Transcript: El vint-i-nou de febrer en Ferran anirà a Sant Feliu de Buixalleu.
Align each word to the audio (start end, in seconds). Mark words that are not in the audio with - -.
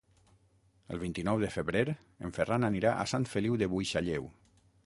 El 0.95 1.01
vint-i-nou 1.03 1.43
de 1.43 1.51
febrer 1.57 1.83
en 2.29 2.35
Ferran 2.39 2.67
anirà 2.71 2.95
a 2.95 3.07
Sant 3.15 3.29
Feliu 3.35 3.63
de 3.65 3.73
Buixalleu. 3.75 4.31